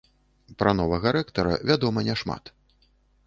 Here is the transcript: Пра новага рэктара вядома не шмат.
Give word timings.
Пра 0.61 0.71
новага 0.79 1.11
рэктара 1.17 1.53
вядома 1.71 1.99
не 2.09 2.15
шмат. 2.21 2.53